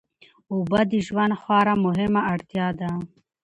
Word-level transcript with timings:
اوبه 0.51 0.81
د 0.91 0.93
ژوند 1.07 1.33
خورا 1.41 1.73
مهمه 1.85 2.21
اړتیا 2.33 2.67
ده. 2.79 2.89